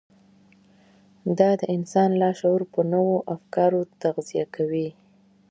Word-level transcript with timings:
دا 1.37 1.49
د 1.61 1.63
انسان 1.75 2.09
لاشعور 2.21 2.61
په 2.73 2.79
نويو 2.91 3.25
افکارو 3.35 3.81
تغذيه 4.01 4.45
کوي. 4.55 4.87